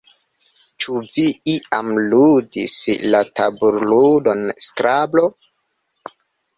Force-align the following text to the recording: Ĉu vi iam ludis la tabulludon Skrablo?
Ĉu 0.85 0.95
vi 1.15 1.25
iam 1.57 1.91
ludis 2.15 2.79
la 3.13 3.23
tabulludon 3.41 4.45
Skrablo? 4.69 5.33